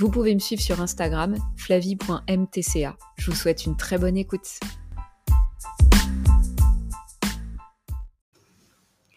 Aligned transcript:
Vous 0.00 0.12
pouvez 0.12 0.32
me 0.32 0.38
suivre 0.38 0.62
sur 0.62 0.80
Instagram, 0.80 1.36
flavie.mtca. 1.56 2.96
Je 3.16 3.30
vous 3.30 3.36
souhaite 3.36 3.66
une 3.66 3.76
très 3.76 3.98
bonne 3.98 4.16
écoute. 4.16 4.60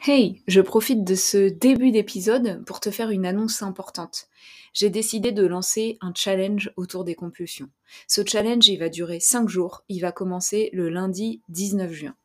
Hey, 0.07 0.41
je 0.47 0.59
profite 0.59 1.03
de 1.03 1.13
ce 1.13 1.49
début 1.49 1.91
d'épisode 1.91 2.65
pour 2.65 2.79
te 2.79 2.89
faire 2.89 3.11
une 3.11 3.27
annonce 3.27 3.61
importante. 3.61 4.25
J'ai 4.73 4.89
décidé 4.89 5.31
de 5.31 5.45
lancer 5.45 5.99
un 6.01 6.13
challenge 6.15 6.71
autour 6.77 7.03
des 7.03 7.13
compulsions. 7.13 7.69
Ce 8.07 8.25
challenge, 8.25 8.67
il 8.67 8.77
va 8.77 8.89
durer 8.89 9.19
5 9.19 9.47
jours. 9.47 9.83
Il 9.87 9.99
va 9.99 10.11
commencer 10.11 10.71
le 10.73 10.89
lundi 10.89 11.43
19 11.49 11.91
juin. 11.91 12.15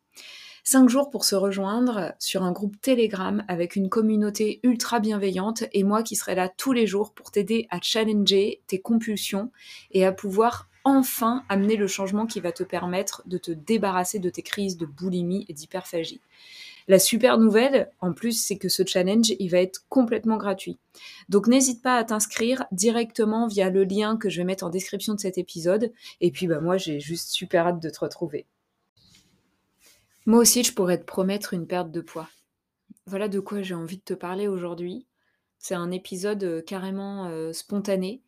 5 0.69 0.88
jours 0.88 1.11
pour 1.11 1.25
se 1.25 1.37
rejoindre 1.37 2.12
sur 2.19 2.43
un 2.43 2.51
groupe 2.51 2.74
Telegram 2.80 3.45
avec 3.47 3.77
une 3.77 3.88
communauté 3.88 4.59
ultra 4.65 4.98
bienveillante 4.98 5.62
et 5.73 5.84
moi 5.84 6.02
qui 6.02 6.16
serai 6.16 6.35
là 6.35 6.49
tous 6.49 6.73
les 6.73 6.88
jours 6.88 7.13
pour 7.13 7.30
t'aider 7.30 7.68
à 7.71 7.79
challenger 7.80 8.60
tes 8.66 8.80
compulsions 8.80 9.52
et 9.93 10.05
à 10.05 10.10
pouvoir 10.10 10.68
enfin 10.82 11.45
amener 11.49 11.77
le 11.77 11.87
changement 11.87 12.27
qui 12.27 12.40
va 12.40 12.51
te 12.51 12.65
permettre 12.65 13.23
de 13.27 13.38
te 13.38 13.52
débarrasser 13.52 14.18
de 14.18 14.29
tes 14.29 14.43
crises 14.43 14.77
de 14.77 14.87
boulimie 14.87 15.46
et 15.49 15.52
d'hyperphagie. 15.52 16.21
La 16.88 16.99
super 16.99 17.38
nouvelle, 17.38 17.88
en 18.01 18.12
plus, 18.12 18.33
c'est 18.33 18.59
que 18.59 18.68
ce 18.68 18.83
challenge, 18.85 19.35
il 19.38 19.49
va 19.49 19.59
être 19.59 19.85
complètement 19.88 20.37
gratuit. 20.37 20.79
Donc 21.29 21.46
n'hésite 21.46 21.80
pas 21.80 21.96
à 21.96 22.02
t'inscrire 22.02 22.65
directement 22.73 23.46
via 23.46 23.71
le 23.71 23.85
lien 23.85 24.16
que 24.16 24.29
je 24.29 24.38
vais 24.38 24.45
mettre 24.45 24.65
en 24.65 24.71
description 24.71 25.15
de 25.15 25.21
cet 25.21 25.38
épisode. 25.38 25.93
Et 26.21 26.33
puis 26.33 26.49
bah 26.49 26.59
moi, 26.59 26.77
j'ai 26.77 26.99
juste 26.99 27.30
super 27.30 27.68
hâte 27.68 27.80
de 27.80 27.88
te 27.88 28.01
retrouver. 28.01 28.46
Moi 30.27 30.41
aussi, 30.41 30.65
je 30.65 30.74
pourrais 30.74 30.99
te 30.99 31.05
promettre 31.05 31.55
une 31.55 31.69
perte 31.69 31.93
de 31.93 32.01
poids. 32.01 32.29
Voilà 33.07 33.29
de 33.29 33.38
quoi 33.38 33.63
j'ai 33.63 33.74
envie 33.74 33.99
de 33.99 34.02
te 34.02 34.15
parler 34.15 34.49
aujourd'hui. 34.49 35.07
C'est 35.60 35.77
un 35.77 35.93
épisode 35.93 36.43
euh, 36.43 36.63
carrément 36.63 37.27
euh, 37.27 37.52
spontané 37.52 38.23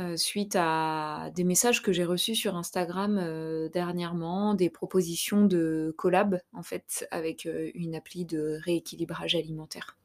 euh, 0.00 0.16
suite 0.16 0.56
à 0.58 1.30
des 1.34 1.44
messages 1.44 1.82
que 1.82 1.92
j'ai 1.92 2.06
reçus 2.06 2.34
sur 2.34 2.56
Instagram 2.56 3.68
dernièrement, 3.70 4.54
des 4.54 4.70
propositions 4.70 5.44
de 5.44 5.94
collab 5.98 6.40
en 6.54 6.62
fait 6.62 7.06
avec 7.10 7.46
une 7.74 7.94
appli 7.94 8.24
de 8.24 8.58
rééquilibrage 8.62 9.34
alimentaire. 9.34 9.95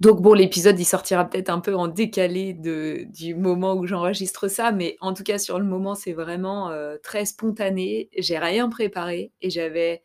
Donc 0.00 0.22
bon, 0.22 0.32
l'épisode, 0.32 0.78
il 0.78 0.84
sortira 0.84 1.24
peut-être 1.24 1.48
un 1.50 1.58
peu 1.58 1.74
en 1.74 1.88
décalé 1.88 2.52
du 2.54 3.34
moment 3.34 3.74
où 3.74 3.84
j'enregistre 3.86 4.46
ça, 4.46 4.70
mais 4.70 4.96
en 5.00 5.12
tout 5.12 5.24
cas 5.24 5.38
sur 5.38 5.58
le 5.58 5.64
moment, 5.64 5.96
c'est 5.96 6.12
vraiment 6.12 6.70
euh, 6.70 6.96
très 7.02 7.24
spontané. 7.24 8.08
J'ai 8.16 8.38
rien 8.38 8.68
préparé 8.68 9.32
et 9.40 9.50
j'avais 9.50 10.02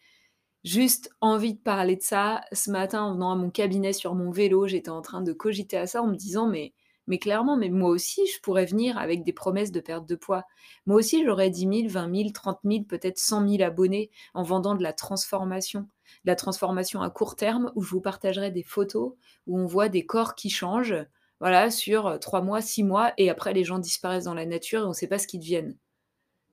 juste 0.63 1.11
envie 1.21 1.53
de 1.53 1.59
parler 1.59 1.95
de 1.95 2.01
ça. 2.01 2.41
Ce 2.53 2.71
matin, 2.71 3.03
en 3.03 3.13
venant 3.13 3.31
à 3.33 3.35
mon 3.35 3.51
cabinet 3.51 3.93
sur 3.93 4.15
mon 4.15 4.31
vélo, 4.31 4.67
j'étais 4.67 4.89
en 4.89 5.01
train 5.01 5.21
de 5.21 5.33
cogiter 5.33 5.77
à 5.77 5.87
ça 5.87 6.01
en 6.01 6.07
me 6.07 6.15
disant 6.15 6.47
mais 6.47 6.73
mais 7.07 7.19
clairement, 7.19 7.57
mais 7.57 7.69
moi 7.69 7.89
aussi, 7.89 8.21
je 8.27 8.39
pourrais 8.41 8.65
venir 8.65 8.97
avec 8.97 9.23
des 9.23 9.33
promesses 9.33 9.71
de 9.71 9.79
perte 9.79 10.07
de 10.07 10.15
poids. 10.15 10.43
Moi 10.85 10.97
aussi, 10.97 11.23
j'aurais 11.25 11.49
10 11.49 11.61
000, 11.61 11.71
20 11.87 12.15
000, 12.15 12.29
30 12.33 12.59
000, 12.63 12.83
peut-être 12.83 13.17
100 13.17 13.47
000 13.47 13.63
abonnés 13.63 14.09
en 14.33 14.43
vendant 14.43 14.75
de 14.75 14.83
la 14.83 14.93
transformation 14.93 15.87
la 16.25 16.35
transformation 16.35 17.01
à 17.01 17.09
court 17.09 17.35
terme 17.35 17.71
où 17.75 17.81
je 17.81 17.89
vous 17.89 18.01
partagerai 18.01 18.51
des 18.51 18.63
photos 18.63 19.13
où 19.47 19.59
on 19.59 19.65
voit 19.65 19.89
des 19.89 20.05
corps 20.05 20.35
qui 20.35 20.49
changent, 20.49 20.95
voilà, 21.39 21.69
sur 21.69 22.07
euh, 22.07 22.17
trois 22.17 22.41
mois, 22.41 22.61
six 22.61 22.83
mois, 22.83 23.13
et 23.17 23.29
après 23.29 23.53
les 23.53 23.63
gens 23.63 23.79
disparaissent 23.79 24.25
dans 24.25 24.33
la 24.33 24.45
nature 24.45 24.81
et 24.81 24.85
on 24.85 24.89
ne 24.89 24.93
sait 24.93 25.07
pas 25.07 25.19
ce 25.19 25.27
qu'ils 25.27 25.41
deviennent. 25.41 25.77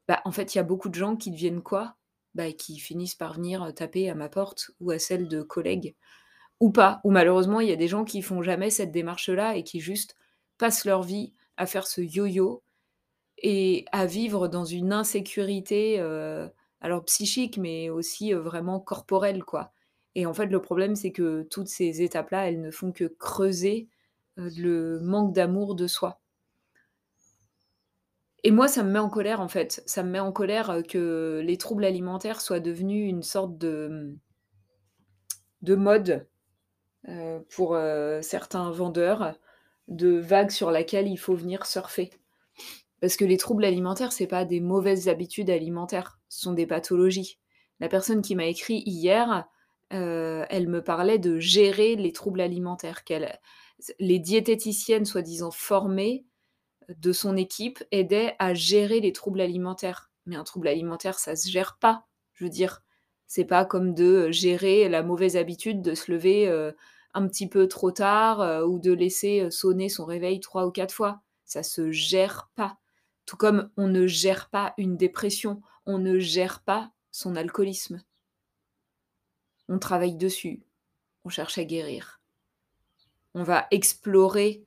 Bah, 0.09 0.21
en 0.25 0.33
fait, 0.33 0.55
il 0.55 0.59
y 0.59 0.61
a 0.61 0.65
beaucoup 0.65 0.89
de 0.89 0.95
gens 0.95 1.17
qui 1.17 1.31
deviennent 1.31 1.63
quoi? 1.63 1.97
Bah, 2.35 2.53
Qui 2.53 2.79
finissent 2.79 3.15
par 3.15 3.35
venir 3.35 3.63
euh, 3.63 3.71
taper 3.73 4.11
à 4.11 4.15
ma 4.15 4.29
porte 4.29 4.71
ou 4.81 4.91
à 4.91 4.99
celle 4.99 5.29
de 5.29 5.43
collègues, 5.43 5.95
ou 6.59 6.71
pas. 6.71 7.01
Ou 7.05 7.11
malheureusement, 7.11 7.61
il 7.61 7.69
y 7.69 7.73
a 7.73 7.77
des 7.77 7.89
gens 7.89 8.05
qui 8.05 8.23
font 8.23 8.43
jamais 8.43 8.71
cette 8.71 8.93
démarche-là 8.93 9.57
et 9.57 9.65
qui 9.65 9.81
juste 9.81 10.17
passent 10.61 10.85
leur 10.85 11.03
vie 11.03 11.33
à 11.57 11.65
faire 11.65 11.87
ce 11.87 12.03
yo-yo 12.03 12.63
et 13.39 13.87
à 13.93 14.05
vivre 14.05 14.47
dans 14.47 14.67
une 14.67 14.93
insécurité 14.93 15.99
euh, 15.99 16.49
alors 16.83 17.03
psychique, 17.07 17.57
mais 17.57 17.89
aussi 17.89 18.35
vraiment 18.35 18.79
corporelle, 18.79 19.43
quoi. 19.43 19.73
Et 20.15 20.27
en 20.27 20.35
fait, 20.35 20.47
le 20.47 20.61
problème, 20.61 20.97
c'est 20.97 21.13
que 21.13 21.47
toutes 21.51 21.69
ces 21.69 22.03
étapes-là, 22.03 22.49
elles 22.49 22.61
ne 22.61 22.71
font 22.71 22.93
que 22.93 23.05
creuser 23.05 23.89
le 24.37 25.01
manque 25.01 25.33
d'amour 25.33 25.75
de 25.75 25.87
soi. 25.87 26.21
Et 28.45 28.51
moi, 28.51 28.69
ça 28.69 28.83
me 28.83 28.91
met 28.91 28.99
en 28.99 29.09
colère, 29.09 29.41
en 29.41 29.49
fait. 29.49 29.83
Ça 29.87 30.03
me 30.03 30.11
met 30.11 30.21
en 30.21 30.33
colère 30.33 30.83
que 30.87 31.41
les 31.43 31.57
troubles 31.57 31.85
alimentaires 31.85 32.41
soient 32.43 32.61
devenus 32.61 33.09
une 33.09 33.23
sorte 33.23 33.57
de, 33.57 34.15
de 35.63 35.75
mode 35.75 36.27
pour 37.49 37.79
certains 38.21 38.71
vendeurs, 38.71 39.39
de 39.91 40.19
vagues 40.19 40.51
sur 40.51 40.71
laquelle 40.71 41.09
il 41.09 41.19
faut 41.19 41.35
venir 41.35 41.67
surfer. 41.67 42.11
Parce 43.01 43.17
que 43.17 43.25
les 43.25 43.37
troubles 43.37 43.65
alimentaires, 43.65 44.13
c'est 44.13 44.27
pas 44.27 44.45
des 44.45 44.61
mauvaises 44.61 45.09
habitudes 45.09 45.51
alimentaires, 45.51 46.19
ce 46.29 46.41
sont 46.43 46.53
des 46.53 46.67
pathologies. 46.67 47.39
La 47.81 47.89
personne 47.89 48.23
qui 48.23 48.35
m'a 48.35 48.47
écrit 48.47 48.83
hier, 48.87 49.47
euh, 49.93 50.45
elle 50.51 50.69
me 50.69 50.83
parlait 50.83 51.19
de 51.19 51.39
gérer 51.39 51.97
les 51.97 52.13
troubles 52.13 52.41
alimentaires. 52.41 53.03
les 53.99 54.19
diététiciennes, 54.19 55.07
soi-disant 55.07 55.51
formées 55.51 56.27
de 56.89 57.13
son 57.13 57.37
équipe, 57.37 57.83
aidaient 57.91 58.37
à 58.39 58.53
gérer 58.55 59.01
les 59.01 59.13
troubles 59.13 59.41
alimentaires. 59.41 60.11
Mais 60.27 60.37
un 60.37 60.45
trouble 60.45 60.69
alimentaire, 60.69 61.19
ça 61.19 61.35
se 61.35 61.49
gère 61.49 61.79
pas. 61.81 62.07
Je 62.35 62.45
veux 62.45 62.51
dire, 62.51 62.83
c'est 63.27 63.45
pas 63.45 63.65
comme 63.65 63.95
de 63.95 64.31
gérer 64.31 64.89
la 64.89 65.03
mauvaise 65.03 65.37
habitude 65.37 65.83
de 65.83 65.95
se 65.95 66.13
lever 66.13 66.49
euh, 66.49 66.73
un 67.15 67.27
petit 67.27 67.49
peu 67.49 67.69
trop 67.69 67.91
tard 67.91 68.41
euh, 68.41 68.65
ou 68.65 68.79
de 68.79 68.93
laisser 68.93 69.51
sonner 69.51 69.89
son 69.89 70.05
réveil 70.05 70.41
trois 70.41 70.67
ou 70.67 70.71
quatre 70.71 70.95
fois. 70.95 71.21
Ça 71.45 71.63
se 71.63 71.91
gère 71.91 72.51
pas. 72.55 72.79
Tout 73.27 73.37
comme 73.37 73.71
on 73.77 73.89
ne 73.89 74.07
gère 74.07 74.49
pas 74.51 74.75
une 74.77 74.97
dépression, 74.97 75.63
on 75.87 75.99
ne 75.99 76.19
gère 76.19 76.63
pas 76.63 76.91
son 77.11 77.37
alcoolisme. 77.37 78.03
On 79.69 79.79
travaille 79.79 80.17
dessus, 80.17 80.63
on 81.25 81.29
cherche 81.29 81.59
à 81.59 81.65
guérir. 81.65 82.21
On 83.35 83.45
va 83.45 83.67
explorer 83.71 84.65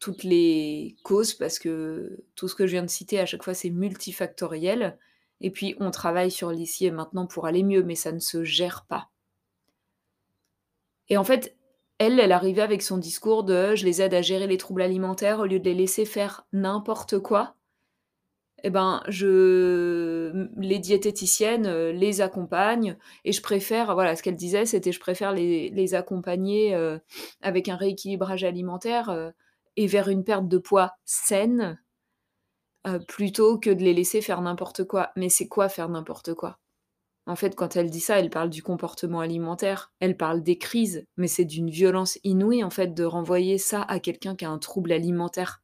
toutes 0.00 0.24
les 0.24 0.96
causes 1.02 1.34
parce 1.34 1.58
que 1.58 2.24
tout 2.34 2.48
ce 2.48 2.54
que 2.54 2.66
je 2.66 2.72
viens 2.72 2.82
de 2.82 2.90
citer 2.90 3.18
à 3.20 3.26
chaque 3.26 3.42
fois 3.42 3.54
c'est 3.54 3.70
multifactoriel. 3.70 4.98
Et 5.40 5.50
puis 5.50 5.76
on 5.78 5.90
travaille 5.90 6.30
sur 6.30 6.50
l'ici 6.50 6.86
et 6.86 6.90
maintenant 6.90 7.26
pour 7.26 7.46
aller 7.46 7.62
mieux, 7.62 7.82
mais 7.82 7.94
ça 7.94 8.12
ne 8.12 8.18
se 8.18 8.44
gère 8.44 8.86
pas. 8.86 9.10
Et 11.10 11.16
en 11.16 11.24
fait, 11.24 11.56
elle, 11.98 12.20
elle 12.20 12.32
arrivait 12.32 12.62
avec 12.62 12.82
son 12.82 12.98
discours 12.98 13.44
de 13.44 13.74
je 13.74 13.84
les 13.84 14.02
aide 14.02 14.14
à 14.14 14.22
gérer 14.22 14.46
les 14.46 14.58
troubles 14.58 14.82
alimentaires 14.82 15.40
au 15.40 15.46
lieu 15.46 15.58
de 15.58 15.64
les 15.64 15.74
laisser 15.74 16.04
faire 16.04 16.46
n'importe 16.52 17.18
quoi 17.18 17.54
eh 18.64 18.70
ben, 18.70 19.02
je 19.08 20.48
les 20.56 20.78
diététiciennes, 20.80 21.66
euh, 21.66 21.92
les 21.92 22.20
accompagnent 22.20 22.96
et 23.24 23.32
je 23.32 23.40
préfère 23.42 23.94
voilà, 23.94 24.16
ce 24.16 24.22
qu'elle 24.22 24.36
disait, 24.36 24.66
c'était: 24.66 24.90
«Je 24.92 24.98
préfère 25.00 25.32
les 25.32 25.70
les 25.70 25.94
accompagner, 25.94 26.74
euh, 26.74 26.98
avec 27.40 27.68
un 27.68 27.76
rééquilibrage 27.76 28.42
alimentaire, 28.44 29.10
euh, 29.10 29.30
et 29.76 29.86
vers 29.86 30.08
une 30.08 30.24
perte 30.24 30.48
de 30.48 30.58
poids 30.58 30.92
saine, 31.04 31.78
plutôt 33.06 33.58
que 33.58 33.70
de 33.70 33.82
les 33.84 33.94
laisser 33.94 34.20
faire 34.22 34.40
n'importe 34.40 34.84
quoi». 34.84 35.10
Mais 35.16 35.28
c'est 35.28 35.48
quoi 35.48 35.68
faire 35.68 35.88
n'importe 35.88 36.34
quoi? 36.34 36.58
En 37.28 37.36
fait, 37.36 37.54
quand 37.54 37.76
elle 37.76 37.90
dit 37.90 38.00
ça, 38.00 38.18
elle 38.18 38.30
parle 38.30 38.48
du 38.48 38.62
comportement 38.62 39.20
alimentaire, 39.20 39.92
elle 40.00 40.16
parle 40.16 40.42
des 40.42 40.56
crises, 40.56 41.06
mais 41.18 41.28
c'est 41.28 41.44
d'une 41.44 41.68
violence 41.68 42.18
inouïe, 42.24 42.64
en 42.64 42.70
fait, 42.70 42.94
de 42.94 43.04
renvoyer 43.04 43.58
ça 43.58 43.82
à 43.82 44.00
quelqu'un 44.00 44.34
qui 44.34 44.46
a 44.46 44.50
un 44.50 44.58
trouble 44.58 44.92
alimentaire 44.92 45.60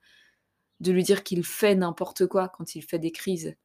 de 0.81 0.93
lui 0.93 1.03
dire 1.03 1.25
qu'il 1.25 1.43
fait 1.43 1.75
n'importe 1.75 2.27
quoi 2.27 2.51
quand 2.51 2.75
il 2.75 2.83
fait 2.83 2.99
des 2.99 3.13
crises. 3.13 3.57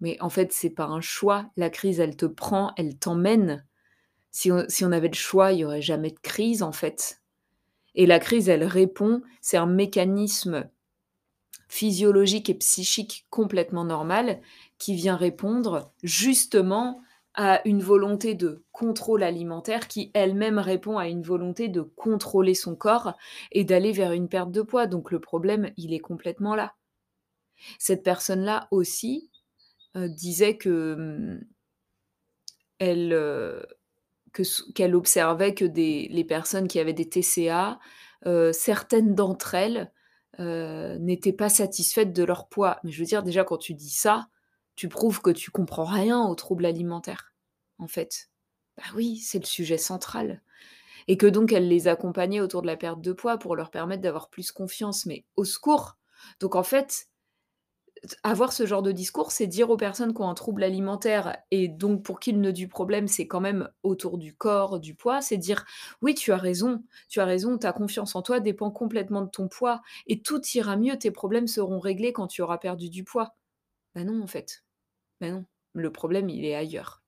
Mais 0.00 0.16
en 0.22 0.30
fait, 0.30 0.54
c'est 0.54 0.70
pas 0.70 0.86
un 0.86 1.02
choix. 1.02 1.50
La 1.58 1.68
crise, 1.68 2.00
elle 2.00 2.16
te 2.16 2.24
prend, 2.24 2.72
elle 2.78 2.98
t'emmène. 2.98 3.66
Si 4.30 4.50
on, 4.50 4.92
avait 4.92 5.08
le 5.08 5.14
choix, 5.14 5.52
il 5.52 5.58
y 5.58 5.64
aurait 5.66 5.82
jamais 5.82 6.12
de 6.12 6.20
crise, 6.20 6.62
en 6.62 6.72
fait. 6.72 7.20
Et 7.94 8.06
la 8.06 8.20
crise, 8.20 8.48
elle 8.48 8.64
répond, 8.64 9.20
c'est 9.42 9.58
un 9.58 9.66
mécanisme 9.66 10.70
physiologique 11.68 12.48
et 12.48 12.54
psychique 12.54 13.26
complètement 13.28 13.84
normal 13.84 14.40
qui 14.78 14.94
vient 14.94 15.16
répondre 15.16 15.92
justement 16.02 17.02
à 17.34 17.60
une 17.66 17.82
volonté 17.82 18.34
de 18.34 18.64
contrôle 18.72 19.22
alimentaire 19.22 19.88
qui 19.88 20.10
elle-même 20.14 20.58
répond 20.58 20.98
à 20.98 21.08
une 21.08 21.22
volonté 21.22 21.68
de 21.68 21.82
contrôler 21.82 22.54
son 22.54 22.76
corps 22.76 23.14
et 23.50 23.64
d'aller 23.64 23.92
vers 23.92 24.12
une 24.12 24.28
perte 24.28 24.52
de 24.52 24.62
poids. 24.62 24.86
Donc 24.86 25.10
le 25.10 25.20
problème, 25.20 25.72
il 25.76 25.92
est 25.92 26.00
complètement 26.00 26.54
là. 26.54 26.74
Cette 27.78 28.02
personne-là 28.02 28.68
aussi 28.70 29.30
euh, 29.96 30.08
disait 30.08 30.56
que 30.56 30.94
mmh, 30.94 31.44
elle, 32.78 33.12
euh, 33.12 33.62
qu'elle 34.74 34.94
observait 34.94 35.54
que 35.54 35.64
des, 35.64 36.08
les 36.10 36.24
personnes 36.24 36.68
qui 36.68 36.78
avaient 36.78 36.92
des 36.92 37.08
TCA, 37.08 37.80
euh, 38.26 38.52
certaines 38.52 39.14
d'entre 39.14 39.54
elles 39.54 39.90
n'étaient 40.36 41.32
pas 41.32 41.48
satisfaites 41.48 42.12
de 42.12 42.24
leur 42.24 42.48
poids. 42.48 42.80
Mais 42.82 42.90
je 42.90 42.98
veux 42.98 43.06
dire, 43.06 43.22
déjà, 43.22 43.44
quand 43.44 43.56
tu 43.56 43.72
dis 43.72 43.90
ça, 43.90 44.26
tu 44.76 44.88
prouves 44.88 45.20
que 45.22 45.30
tu 45.30 45.50
comprends 45.50 45.84
rien 45.84 46.22
aux 46.26 46.34
troubles 46.34 46.66
alimentaires, 46.66 47.34
en 47.78 47.88
fait. 47.88 48.30
Bah 48.76 48.84
oui, 48.96 49.18
c'est 49.18 49.38
le 49.38 49.44
sujet 49.46 49.78
central. 49.78 50.42
Et 51.08 51.16
que 51.18 51.26
donc 51.26 51.52
elle 51.52 51.68
les 51.68 51.88
accompagnait 51.88 52.40
autour 52.40 52.62
de 52.62 52.68
la 52.68 52.76
perte 52.76 53.00
de 53.02 53.12
poids 53.12 53.38
pour 53.38 53.56
leur 53.56 53.70
permettre 53.70 54.02
d'avoir 54.02 54.30
plus 54.30 54.52
confiance, 54.52 55.06
mais 55.06 55.24
au 55.36 55.44
secours. 55.44 55.98
Donc 56.40 56.56
en 56.56 56.64
fait, 56.64 57.08
avoir 58.22 58.52
ce 58.52 58.66
genre 58.66 58.82
de 58.82 58.92
discours, 58.92 59.30
c'est 59.32 59.46
dire 59.46 59.70
aux 59.70 59.76
personnes 59.76 60.12
qui 60.14 60.20
ont 60.20 60.28
un 60.28 60.34
trouble 60.34 60.62
alimentaire 60.64 61.38
et 61.50 61.68
donc 61.68 62.02
pour 62.02 62.20
qui 62.20 62.32
le 62.32 62.38
nœud 62.38 62.52
du 62.52 62.68
problème, 62.68 63.08
c'est 63.08 63.26
quand 63.26 63.40
même 63.40 63.68
autour 63.82 64.18
du 64.18 64.34
corps, 64.34 64.80
du 64.80 64.94
poids, 64.94 65.20
c'est 65.22 65.36
dire 65.38 65.64
oui, 66.02 66.14
tu 66.14 66.32
as 66.32 66.36
raison, 66.36 66.82
tu 67.08 67.20
as 67.20 67.24
raison, 67.24 67.56
ta 67.58 67.72
confiance 67.72 68.14
en 68.16 68.22
toi 68.22 68.40
dépend 68.40 68.70
complètement 68.70 69.22
de 69.22 69.30
ton 69.30 69.48
poids 69.48 69.80
et 70.06 70.20
tout 70.22 70.40
ira 70.54 70.76
mieux, 70.76 70.98
tes 70.98 71.10
problèmes 71.10 71.46
seront 71.46 71.78
réglés 71.80 72.12
quand 72.12 72.26
tu 72.26 72.42
auras 72.42 72.58
perdu 72.58 72.90
du 72.90 73.04
poids. 73.04 73.36
Ben 73.94 74.06
non, 74.08 74.22
en 74.22 74.28
fait. 74.28 74.63
Ben 75.24 75.32
non, 75.32 75.44
le 75.72 75.90
problème, 75.90 76.28
il 76.28 76.44
est 76.44 76.54
ailleurs. 76.54 77.02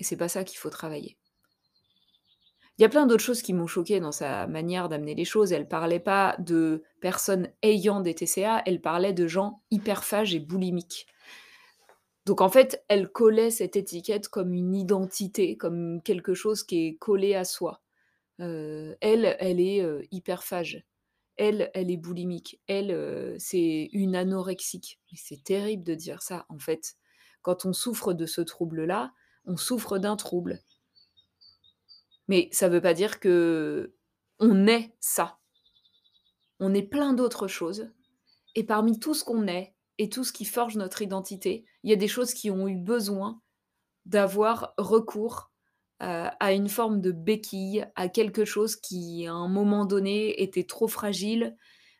Et 0.00 0.04
c'est 0.04 0.16
pas 0.16 0.28
ça 0.28 0.42
qu'il 0.42 0.56
faut 0.56 0.70
travailler. 0.70 1.18
Il 2.78 2.82
y 2.82 2.84
a 2.86 2.88
plein 2.88 3.06
d'autres 3.06 3.22
choses 3.22 3.42
qui 3.42 3.52
m'ont 3.52 3.66
choqué 3.66 4.00
dans 4.00 4.12
sa 4.12 4.46
manière 4.46 4.88
d'amener 4.88 5.14
les 5.14 5.26
choses. 5.26 5.52
Elle 5.52 5.68
parlait 5.68 6.00
pas 6.00 6.34
de 6.38 6.82
personnes 7.02 7.50
ayant 7.60 8.00
des 8.00 8.14
TCA, 8.14 8.62
elle 8.64 8.80
parlait 8.80 9.12
de 9.12 9.26
gens 9.26 9.62
hyperphages 9.70 10.34
et 10.34 10.40
boulimiques. 10.40 11.06
Donc 12.24 12.40
en 12.40 12.48
fait, 12.48 12.82
elle 12.88 13.10
collait 13.10 13.50
cette 13.50 13.76
étiquette 13.76 14.28
comme 14.28 14.54
une 14.54 14.74
identité, 14.74 15.58
comme 15.58 16.00
quelque 16.02 16.32
chose 16.32 16.62
qui 16.62 16.86
est 16.86 16.94
collé 16.96 17.34
à 17.34 17.44
soi. 17.44 17.82
Euh, 18.40 18.94
elle, 19.02 19.36
elle 19.40 19.60
est 19.60 19.82
euh, 19.82 20.00
hyperphage. 20.10 20.86
Elle, 21.38 21.70
elle 21.72 21.90
est 21.90 21.96
boulimique. 21.96 22.60
Elle, 22.66 22.90
euh, 22.90 23.36
c'est 23.38 23.88
une 23.92 24.16
anorexique. 24.16 25.00
c'est 25.14 25.42
terrible 25.44 25.84
de 25.84 25.94
dire 25.94 26.20
ça, 26.20 26.46
en 26.48 26.58
fait. 26.58 26.96
Quand 27.42 27.64
on 27.64 27.72
souffre 27.72 28.12
de 28.12 28.26
ce 28.26 28.40
trouble-là, 28.40 29.12
on 29.46 29.56
souffre 29.56 29.98
d'un 29.98 30.16
trouble. 30.16 30.60
Mais 32.28 32.48
ça 32.52 32.68
ne 32.68 32.74
veut 32.74 32.80
pas 32.80 32.94
dire 32.94 33.20
que 33.20 33.94
on 34.38 34.66
est 34.66 34.94
ça. 35.00 35.38
On 36.60 36.74
est 36.74 36.82
plein 36.82 37.14
d'autres 37.14 37.48
choses. 37.48 37.90
Et 38.54 38.64
parmi 38.64 38.98
tout 38.98 39.14
ce 39.14 39.24
qu'on 39.24 39.46
est 39.46 39.74
et 39.98 40.08
tout 40.08 40.24
ce 40.24 40.32
qui 40.32 40.44
forge 40.44 40.76
notre 40.76 41.02
identité, 41.02 41.64
il 41.82 41.90
y 41.90 41.92
a 41.92 41.96
des 41.96 42.08
choses 42.08 42.34
qui 42.34 42.50
ont 42.50 42.68
eu 42.68 42.76
besoin 42.76 43.40
d'avoir 44.06 44.74
recours 44.78 45.50
euh, 46.02 46.28
à 46.38 46.52
une 46.52 46.68
forme 46.68 47.00
de 47.00 47.12
béquille, 47.12 47.86
à 47.96 48.08
quelque 48.08 48.44
chose 48.44 48.76
qui, 48.76 49.26
à 49.26 49.32
un 49.32 49.48
moment 49.48 49.84
donné, 49.84 50.42
était 50.42 50.64
trop 50.64 50.88
fragile, 50.88 51.56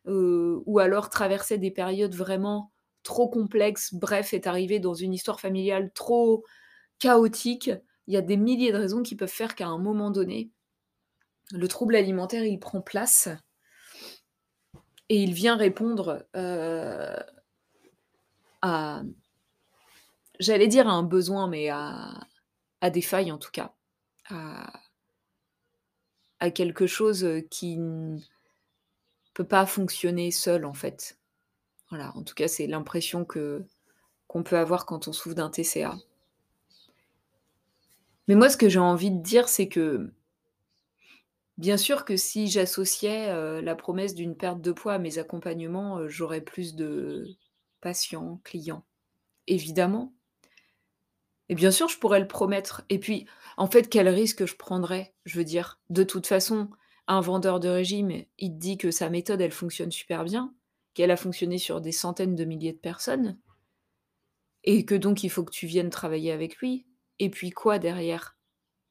euh, 0.06 0.62
ou 0.66 0.78
alors 0.78 1.10
traversait 1.10 1.58
des 1.58 1.70
périodes 1.70 2.14
vraiment 2.14 2.72
trop 3.02 3.28
complexes, 3.28 3.94
bref, 3.94 4.34
est 4.34 4.46
arrivé 4.46 4.80
dans 4.80 4.94
une 4.94 5.14
histoire 5.14 5.40
familiale 5.40 5.90
trop 5.94 6.44
chaotique, 6.98 7.70
il 8.06 8.14
y 8.14 8.16
a 8.16 8.22
des 8.22 8.36
milliers 8.36 8.72
de 8.72 8.78
raisons 8.78 9.02
qui 9.02 9.16
peuvent 9.16 9.28
faire 9.28 9.54
qu'à 9.54 9.66
un 9.66 9.78
moment 9.78 10.10
donné, 10.10 10.50
le 11.52 11.68
trouble 11.68 11.96
alimentaire, 11.96 12.44
il 12.44 12.58
prend 12.58 12.80
place 12.80 13.28
et 15.08 15.22
il 15.22 15.32
vient 15.32 15.56
répondre 15.56 16.26
euh, 16.36 17.16
à, 18.62 19.02
j'allais 20.40 20.68
dire 20.68 20.88
à 20.88 20.92
un 20.92 21.02
besoin, 21.02 21.48
mais 21.48 21.68
à, 21.70 22.14
des 22.90 23.02
failles 23.02 23.32
en 23.32 23.38
tout 23.38 23.50
cas, 23.50 23.74
à, 24.30 24.72
quelque 26.50 26.86
chose 26.86 27.26
qui 27.50 27.76
ne 27.76 28.18
peut 29.34 29.44
pas 29.44 29.66
fonctionner 29.66 30.30
seul 30.30 30.64
en 30.64 30.74
fait. 30.74 31.18
Voilà, 31.90 32.16
en 32.16 32.22
tout 32.22 32.34
cas, 32.34 32.48
c'est 32.48 32.66
l'impression 32.66 33.24
que 33.24 33.64
qu'on 34.26 34.42
peut 34.42 34.58
avoir 34.58 34.84
quand 34.84 35.08
on 35.08 35.12
souffre 35.12 35.34
d'un 35.34 35.50
TCA. 35.50 35.96
Mais 38.28 38.34
moi, 38.34 38.50
ce 38.50 38.58
que 38.58 38.68
j'ai 38.68 38.78
envie 38.78 39.10
de 39.10 39.22
dire, 39.22 39.48
c'est 39.48 39.68
que 39.68 40.12
bien 41.56 41.78
sûr 41.78 42.04
que 42.04 42.16
si 42.16 42.46
j'associais, 42.46 43.30
euh, 43.30 43.62
la 43.62 43.74
promesse 43.74 44.14
d'une 44.14 44.36
perte 44.36 44.60
de 44.60 44.72
poids 44.72 44.94
à 44.94 44.98
mes 44.98 45.18
accompagnements, 45.18 45.98
euh, 45.98 46.08
j'aurais 46.08 46.42
plus 46.42 46.74
de 46.74 47.26
patients, 47.80 48.40
clients, 48.44 48.84
évidemment. 49.46 50.12
Et 51.48 51.54
bien 51.54 51.70
sûr, 51.70 51.88
je 51.88 51.98
pourrais 51.98 52.20
le 52.20 52.28
promettre. 52.28 52.82
Et 52.88 52.98
puis, 52.98 53.26
en 53.56 53.66
fait, 53.66 53.88
quel 53.88 54.08
risque 54.08 54.46
je 54.46 54.56
prendrais? 54.56 55.14
Je 55.24 55.38
veux 55.38 55.44
dire, 55.44 55.80
de 55.90 56.02
toute 56.02 56.26
façon, 56.26 56.70
un 57.06 57.20
vendeur 57.20 57.60
de 57.60 57.68
régime, 57.68 58.24
il 58.38 58.52
te 58.52 58.58
dit 58.58 58.78
que 58.78 58.90
sa 58.90 59.10
méthode, 59.10 59.40
elle 59.40 59.52
fonctionne 59.52 59.90
super 59.90 60.24
bien, 60.24 60.54
qu'elle 60.94 61.10
a 61.10 61.16
fonctionné 61.16 61.58
sur 61.58 61.80
des 61.80 61.92
centaines 61.92 62.34
de 62.34 62.44
milliers 62.44 62.72
de 62.72 62.78
personnes 62.78 63.38
et 64.64 64.84
que 64.84 64.94
donc 64.94 65.24
il 65.24 65.30
faut 65.30 65.44
que 65.44 65.52
tu 65.52 65.66
viennes 65.66 65.90
travailler 65.90 66.32
avec 66.32 66.58
lui. 66.58 66.86
Et 67.18 67.30
puis 67.30 67.50
quoi 67.50 67.78
derrière? 67.78 68.36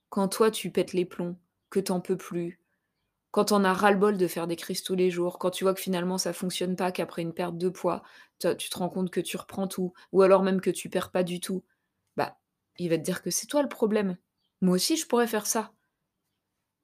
Quand 0.09 0.27
toi 0.27 0.51
tu 0.51 0.71
pètes 0.71 0.93
les 0.93 1.05
plombs, 1.05 1.37
que 1.69 1.79
t'en 1.79 2.01
peux 2.01 2.17
plus, 2.17 2.61
quand 3.31 3.45
t'en 3.45 3.63
as 3.63 3.73
ras-le-bol 3.73 4.17
de 4.17 4.27
faire 4.27 4.47
des 4.47 4.55
crises 4.55 4.83
tous 4.83 4.95
les 4.95 5.11
jours, 5.11 5.37
quand 5.37 5.51
tu 5.51 5.63
vois 5.63 5.73
que 5.73 5.81
finalement 5.81 6.17
ça 6.17 6.33
fonctionne 6.33 6.75
pas, 6.75 6.91
qu'après 6.91 7.21
une 7.21 7.33
perte 7.33 7.57
de 7.57 7.69
poids, 7.69 8.01
tu 8.39 8.69
te 8.69 8.77
rends 8.77 8.89
compte 8.89 9.11
que 9.11 9.19
tu 9.19 9.37
reprends 9.37 9.67
tout, 9.67 9.93
ou 10.11 10.21
alors 10.21 10.43
même 10.43 10.61
que 10.61 10.69
tu 10.69 10.89
perds 10.89 11.11
pas 11.11 11.23
du 11.23 11.39
tout, 11.39 11.63
il 12.77 12.89
va 12.89 12.97
te 12.97 13.03
dire 13.03 13.21
que 13.21 13.29
c'est 13.31 13.47
toi 13.47 13.61
le 13.61 13.69
problème. 13.69 14.17
Moi 14.61 14.75
aussi 14.75 14.97
je 14.97 15.07
pourrais 15.07 15.27
faire 15.27 15.45
ça. 15.45 15.73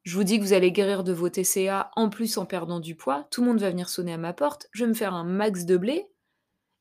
Je 0.04 0.16
vous 0.16 0.24
dis 0.24 0.38
que 0.38 0.44
vous 0.44 0.54
allez 0.54 0.72
guérir 0.72 1.04
de 1.04 1.14
vos 1.14 1.30
TCA 1.30 1.92
en 1.96 2.10
plus 2.10 2.38
en 2.38 2.46
perdant 2.46 2.80
du 2.80 2.96
poids, 2.96 3.28
tout 3.32 3.42
le 3.42 3.48
monde 3.48 3.62
va 3.62 3.70
venir 3.70 3.90
sonner 3.90 4.14
à 4.14 4.18
ma 4.18 4.34
porte, 4.34 4.68
je 4.72 4.84
vais 4.84 4.90
me 4.90 4.96
faire 4.96 5.14
un 5.14 5.24
max 5.24 5.66
de 5.66 5.78
blé, 5.78 6.14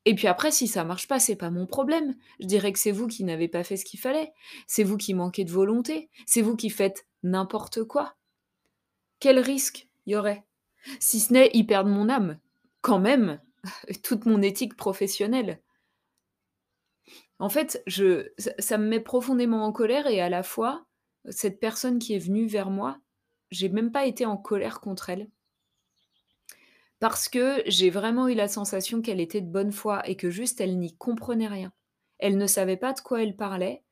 et 0.04 0.14
puis 0.14 0.26
après, 0.26 0.50
si 0.50 0.66
ça 0.66 0.84
marche 0.84 1.06
pas, 1.06 1.20
c'est 1.20 1.36
pas 1.36 1.50
mon 1.50 1.66
problème. 1.66 2.14
Je 2.40 2.46
dirais 2.46 2.72
que 2.72 2.78
c'est 2.78 2.90
vous 2.90 3.06
qui 3.06 3.24
n'avez 3.24 3.48
pas 3.48 3.62
fait 3.62 3.76
ce 3.76 3.84
qu'il 3.84 4.00
fallait. 4.00 4.32
C'est 4.66 4.82
vous 4.82 4.96
qui 4.96 5.14
manquez 5.14 5.44
de 5.44 5.52
volonté. 5.52 6.10
C'est 6.26 6.42
vous 6.42 6.56
qui 6.56 6.70
faites 6.70 7.06
n'importe 7.22 7.84
quoi. 7.84 8.16
Quel 9.20 9.38
risque 9.38 9.88
y 10.06 10.16
aurait? 10.16 10.44
Si 10.98 11.20
ce 11.20 11.32
n'est 11.32 11.50
y 11.54 11.62
perdre 11.62 11.90
mon 11.90 12.08
âme, 12.08 12.40
quand 12.80 12.98
même, 12.98 13.40
toute 14.02 14.26
mon 14.26 14.42
éthique 14.42 14.76
professionnelle. 14.76 15.60
En 17.42 17.48
fait, 17.48 17.82
je, 17.88 18.28
ça 18.60 18.78
me 18.78 18.86
met 18.86 19.00
profondément 19.00 19.64
en 19.64 19.72
colère 19.72 20.06
et 20.06 20.20
à 20.20 20.28
la 20.28 20.44
fois, 20.44 20.86
cette 21.28 21.58
personne 21.58 21.98
qui 21.98 22.14
est 22.14 22.20
venue 22.20 22.46
vers 22.46 22.70
moi, 22.70 23.00
j'ai 23.50 23.68
même 23.68 23.90
pas 23.90 24.06
été 24.06 24.24
en 24.24 24.36
colère 24.36 24.78
contre 24.78 25.10
elle 25.10 25.28
parce 27.00 27.28
que 27.28 27.60
j'ai 27.66 27.90
vraiment 27.90 28.28
eu 28.28 28.34
la 28.34 28.46
sensation 28.46 29.02
qu'elle 29.02 29.18
était 29.18 29.40
de 29.40 29.50
bonne 29.50 29.72
foi 29.72 30.08
et 30.08 30.14
que 30.14 30.30
juste 30.30 30.60
elle 30.60 30.78
n'y 30.78 30.94
comprenait 30.94 31.48
rien. 31.48 31.72
Elle 32.20 32.38
ne 32.38 32.46
savait 32.46 32.76
pas 32.76 32.92
de 32.92 33.00
quoi 33.00 33.24
elle 33.24 33.34
parlait 33.34 33.82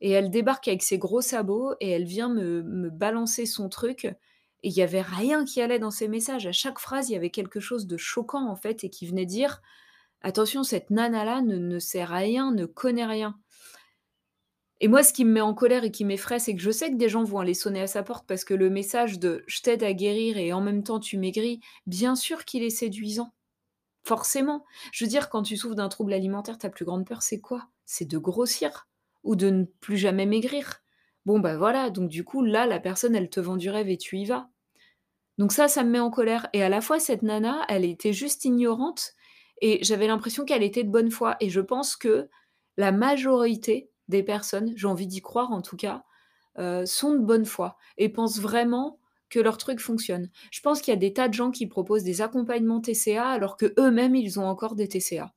et 0.00 0.12
elle 0.12 0.30
débarque 0.30 0.68
avec 0.68 0.84
ses 0.84 0.98
gros 0.98 1.22
sabots 1.22 1.74
et 1.80 1.90
elle 1.90 2.04
vient 2.04 2.28
me, 2.28 2.88
balancer 2.88 3.46
son 3.46 3.68
truc 3.68 4.04
et 4.04 4.14
il 4.62 4.72
n'y 4.74 4.82
avait 4.82 5.02
rien 5.02 5.44
qui 5.44 5.60
allait 5.60 5.80
dans 5.80 5.90
ses 5.90 6.06
messages. 6.06 6.46
À 6.46 6.52
chaque 6.52 6.78
phrase, 6.78 7.10
il 7.10 7.14
y 7.14 7.16
avait 7.16 7.30
quelque 7.30 7.58
chose 7.58 7.88
de 7.88 7.96
choquant 7.96 8.48
en 8.48 8.54
fait 8.54 8.84
et 8.84 8.90
qui 8.90 9.08
venait 9.08 9.26
dire 9.26 9.60
attention, 10.22 10.62
cette 10.62 10.90
nana-là 10.90 11.42
ne, 11.42 11.56
ne 11.56 11.98
à 11.98 12.06
rien, 12.06 12.52
ne 12.52 12.66
connaît 12.66 13.06
rien. 13.06 13.38
Et 14.80 14.88
moi, 14.88 15.04
ce 15.04 15.12
qui 15.12 15.24
me 15.24 15.30
met 15.30 15.40
en 15.40 15.54
colère 15.54 15.84
et 15.84 15.92
qui 15.92 16.04
m'effraie, 16.04 16.40
c'est 16.40 16.56
que 16.56 16.60
je 16.60 16.72
sais 16.72 16.90
que 16.90 16.96
des 16.96 17.08
gens 17.08 17.22
vont 17.22 17.38
aller 17.38 17.54
sonner 17.54 17.80
à 17.80 17.86
sa 17.86 18.02
porte 18.02 18.26
parce 18.26 18.44
que 18.44 18.52
le 18.52 18.68
message 18.68 19.20
de 19.20 19.44
je 19.46 19.60
t'aide 19.60 19.84
à 19.84 19.92
guérir 19.92 20.38
et 20.38 20.52
en 20.52 20.60
même 20.60 20.82
temps 20.82 20.98
tu 20.98 21.18
maigris, 21.18 21.60
bien 21.86 22.16
sûr 22.16 22.44
qu'il 22.44 22.64
est 22.64 22.70
séduisant. 22.70 23.32
Forcément. 24.02 24.64
Je 24.90 25.04
veux 25.04 25.08
dire, 25.08 25.30
quand 25.30 25.44
tu 25.44 25.56
souffres 25.56 25.76
d'un 25.76 25.88
trouble 25.88 26.12
alimentaire, 26.12 26.58
ta 26.58 26.68
plus 26.68 26.84
grande 26.84 27.06
peur, 27.06 27.22
c'est 27.22 27.40
quoi? 27.40 27.68
C'est 27.84 28.08
de 28.08 28.18
grossir 28.18 28.88
ou 29.22 29.36
de 29.36 29.50
ne 29.50 29.64
plus 29.64 29.96
jamais 29.96 30.26
maigrir. 30.26 30.82
Bon, 31.26 31.38
bah 31.38 31.56
voilà, 31.56 31.90
donc 31.90 32.08
du 32.08 32.24
coup, 32.24 32.42
là, 32.42 32.66
la 32.66 32.80
personne, 32.80 33.14
elle 33.14 33.30
te 33.30 33.38
vend 33.38 33.56
du 33.56 33.70
rêve 33.70 33.88
et 33.88 33.96
tu 33.96 34.18
y 34.18 34.24
vas. 34.24 34.50
Donc 35.38 35.52
ça, 35.52 35.68
ça 35.68 35.84
me 35.84 35.90
met 35.90 36.00
en 36.00 36.10
colère. 36.10 36.48
Et 36.52 36.62
à 36.64 36.68
la 36.68 36.80
fois, 36.80 36.98
cette 36.98 37.22
nana, 37.22 37.64
elle 37.68 37.84
était 37.84 38.12
juste 38.12 38.44
ignorante 38.44 39.14
et 39.62 39.82
j'avais 39.84 40.08
l'impression 40.08 40.44
qu'elle 40.44 40.64
était 40.64 40.84
de 40.84 40.90
bonne 40.90 41.10
foi. 41.12 41.36
Et 41.40 41.50
je 41.50 41.60
pense 41.62 41.96
que 41.96 42.28
la 42.76 42.92
majorité 42.92 43.90
des 44.08 44.22
personnes, 44.24 44.72
j'ai 44.76 44.88
envie 44.88 45.06
d'y 45.08 45.22
croire 45.22 45.52
en 45.52 45.62
tout 45.62 45.76
cas, 45.78 46.04
euh, 46.58 46.84
sont 46.86 47.12
de 47.14 47.18
bonne 47.24 47.46
foi 47.46 47.76
et 47.98 48.10
pensent 48.10 48.40
vraiment 48.40 48.98
que 49.30 49.40
leur 49.40 49.56
truc 49.58 49.80
fonctionne. 49.80 50.30
Je 50.50 50.60
pense 50.60 50.82
qu'il 50.82 50.92
y 50.92 50.96
a 50.96 51.00
des 51.00 51.14
tas 51.14 51.28
de 51.28 51.34
gens 51.34 51.50
qui 51.50 51.66
proposent 51.66 52.04
des 52.04 52.20
accompagnements 52.20 52.80
TCA 52.80 53.28
alors 53.28 53.56
que 53.56 53.72
eux-mêmes 53.78 54.14
ils 54.16 54.38
ont 54.40 54.46
encore 54.46 54.74
des 54.74 54.88
TCA. 54.88 55.32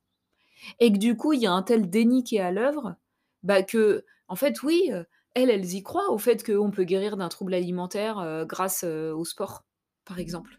Et 0.80 0.92
que 0.92 0.98
du 0.98 1.16
coup, 1.16 1.32
il 1.32 1.40
y 1.42 1.46
a 1.46 1.52
un 1.52 1.62
tel 1.62 1.90
déni 1.90 2.24
qui 2.24 2.36
est 2.36 2.40
à 2.40 2.50
l'œuvre, 2.52 2.96
bah 3.42 3.62
que 3.62 4.04
En 4.28 4.36
fait, 4.36 4.62
oui, 4.62 4.90
heu, 4.92 5.06
elles, 5.34 5.50
elles 5.50 5.74
y 5.74 5.82
croient 5.82 6.10
au 6.12 6.18
fait 6.18 6.44
qu'on 6.44 6.70
peut 6.70 6.84
guérir 6.84 7.16
d'un 7.16 7.28
trouble 7.28 7.54
alimentaire, 7.54 8.18
heu, 8.20 8.44
grâce, 8.46 8.84
au 8.84 9.24
sport, 9.24 9.64
par 10.04 10.18
exemple. 10.18 10.58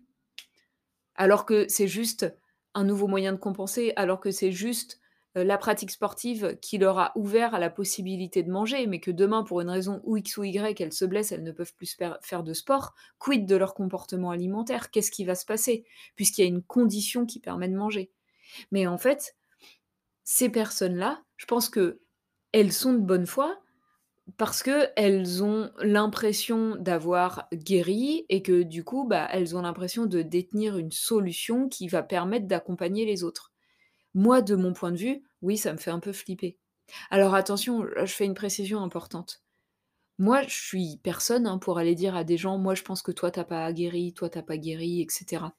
Alors 1.15 1.45
que 1.45 1.65
c'est 1.67 1.87
juste 1.87 2.33
un 2.77 2.83
nouveau 2.83 3.07
moyen 3.07 3.33
de 3.33 3.37
compenser, 3.37 3.91
alors 3.95 4.19
que 4.19 4.29
c'est 4.29 4.51
juste, 4.51 4.99
heu, 5.35 5.43
la 5.43 5.57
pratique 5.57 5.89
sportive 5.89 6.57
qui 6.61 6.77
leur 6.77 6.99
a 6.99 7.11
ouvert 7.15 7.55
à 7.55 7.59
la 7.59 7.71
possibilité 7.71 8.43
de 8.43 8.51
manger, 8.51 8.85
mais 8.85 8.99
que 8.99 9.09
demain, 9.09 9.43
pour 9.43 9.61
une 9.61 9.69
raison 9.69 9.99
ou 10.03 10.15
X 10.15 10.37
ou 10.37 10.43
Y, 10.43 10.79
elles 10.79 10.93
se 10.93 11.03
blessent, 11.03 11.31
elles 11.31 11.43
ne 11.43 11.51
peuvent 11.51 11.73
plus 11.73 11.97
faire 12.21 12.43
de 12.43 12.53
sport. 12.53 12.93
Quid 13.17 13.47
de 13.47 13.55
leur 13.55 13.73
comportement 13.73 14.29
alimentaire? 14.29 14.91
Qu'est-ce 14.91 15.09
qui 15.09 15.25
va 15.25 15.33
se 15.33 15.45
passer? 15.45 15.85
Puisqu'il 16.15 16.41
y 16.41 16.45
a 16.45 16.47
une 16.47 16.61
condition 16.61 17.25
qui 17.25 17.39
permet 17.39 17.67
de 17.67 17.75
manger. 17.75 18.11
Mais 18.71 18.85
en 18.85 18.99
fait, 18.99 19.35
ces 20.23 20.49
personnes-là, 20.49 21.23
je 21.37 21.45
pense 21.47 21.69
qu'elles 21.69 22.73
sont 22.73 22.93
de 22.93 22.99
bonne 22.99 23.25
foi 23.25 23.59
parce 24.37 24.61
qu'elles 24.63 25.43
ont 25.43 25.71
l'impression 25.81 26.75
d'avoir 26.75 27.47
guéri 27.53 28.25
et 28.29 28.41
que 28.41 28.63
du 28.63 28.83
coup, 28.83 29.05
bah, 29.07 29.27
elles 29.31 29.55
ont 29.55 29.61
l'impression 29.61 30.05
de 30.05 30.21
détenir 30.21 30.77
une 30.77 30.91
solution 30.91 31.69
qui 31.69 31.87
va 31.87 32.03
permettre 32.03 32.47
d'accompagner 32.47 33.05
les 33.05 33.23
autres. 33.23 33.53
Moi, 34.15 34.41
de 34.41 34.55
mon 34.55 34.73
point 34.73 34.91
de 34.91 34.97
vue, 34.97 35.23
oui, 35.41 35.57
ça 35.57 35.73
me 35.73 35.79
fait 35.79 35.91
un 35.91 35.99
peu 36.01 36.13
flipper. 36.13 36.59
Alors 37.11 37.35
attention, 37.35 37.85
je 37.97 38.05
fais 38.13 38.25
une 38.25 38.35
précision 38.35 38.81
importante. 38.81 39.43
Moi, 40.19 40.43
je 40.43 40.55
suis 40.55 40.99
personne, 41.03 41.47
hein, 41.47 41.57
pour 41.59 41.79
aller 41.79 41.95
dire 41.95 42.15
à 42.15 42.23
des 42.23 42.37
gens: 42.37 42.57
«Moi, 42.57 42.75
je 42.75 42.83
pense 42.83 43.01
que 43.03 43.11
toi, 43.11 43.31
tu 43.31 43.39
as 43.39 43.45
pas 43.45 43.71
guéri, 43.73 44.13
toi, 44.13 44.29
tu 44.29 44.37
as 44.39 44.43
pas 44.43 44.57
guéri» 44.57 45.01
et 45.01 45.07
cetera. 45.09 45.55